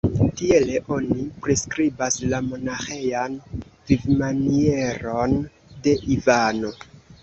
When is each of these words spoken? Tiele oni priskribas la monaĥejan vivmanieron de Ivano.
Tiele 0.37 0.77
oni 0.95 1.17
priskribas 1.47 2.17
la 2.33 2.41
monaĥejan 2.47 3.39
vivmanieron 3.93 5.41
de 5.87 5.99
Ivano. 6.21 6.79